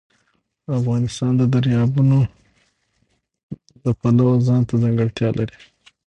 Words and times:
افغانستان 0.79 1.31
د 1.37 1.43
دریابونه 1.53 2.17
د 3.83 3.85
پلوه 3.99 4.33
ځانته 4.47 4.73
ځانګړتیا 4.83 5.29
لري. 5.37 5.57